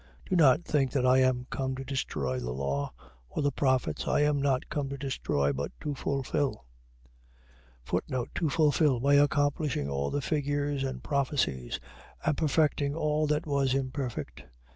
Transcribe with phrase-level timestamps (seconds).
[0.23, 0.29] 5:17.
[0.29, 2.91] Do not think that I am come to destroy the law,
[3.29, 4.07] or the prophets.
[4.07, 6.65] I am not come to destroy, but to fulfil.
[8.33, 8.99] To fulfil..
[8.99, 11.79] .By accomplishing all the figures and prophecies;
[12.25, 14.45] and perfecting all that was imperfect.